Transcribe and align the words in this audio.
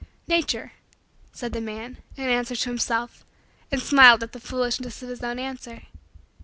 "Nature," 0.27 0.71
said 1.31 1.53
the 1.53 1.61
man, 1.61 1.99
in 2.17 2.23
answer 2.27 2.55
to 2.55 2.69
himself, 2.69 3.23
and 3.71 3.79
smiled 3.83 4.23
at 4.23 4.31
the 4.31 4.39
foolishness 4.39 5.03
of 5.03 5.09
his 5.09 5.21
own 5.21 5.37
answer. 5.37 5.83